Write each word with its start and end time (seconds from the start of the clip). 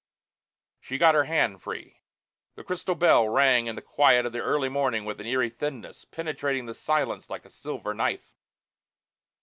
She 0.79 0.97
got 0.97 1.13
her 1.13 1.25
hand 1.25 1.61
free. 1.61 2.01
The 2.55 2.63
crystal 2.63 2.95
bell 2.95 3.29
rang 3.29 3.67
in 3.67 3.75
the 3.75 3.83
quiet 3.83 4.25
of 4.25 4.31
the 4.31 4.39
early 4.39 4.67
morning 4.67 5.05
with 5.05 5.21
an 5.21 5.27
eerie 5.27 5.51
thinness, 5.51 6.05
penetrating 6.05 6.65
the 6.65 6.73
silence 6.73 7.29
like 7.29 7.45
a 7.45 7.51
silver 7.51 7.93
knife. 7.93 8.33